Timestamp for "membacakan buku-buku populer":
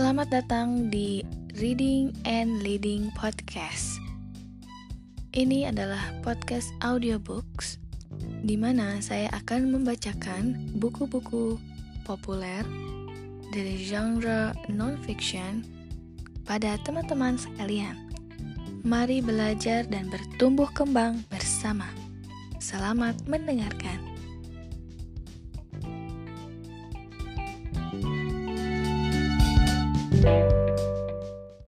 9.76-12.64